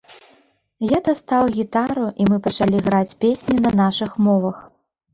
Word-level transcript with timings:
Я 0.91 0.99
дастаў 1.07 1.43
гітару, 1.59 2.07
і 2.11 2.29
мы 2.33 2.41
пачалі 2.49 2.83
граць 2.91 3.13
песні 3.23 3.63
на 3.63 3.77
нашых 3.85 4.21
мовах. 4.29 4.57